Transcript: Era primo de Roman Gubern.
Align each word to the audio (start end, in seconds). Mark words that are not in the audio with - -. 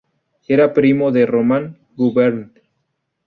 Era 0.47 0.73
primo 0.73 1.11
de 1.11 1.27
Roman 1.27 1.77
Gubern. 1.95 2.51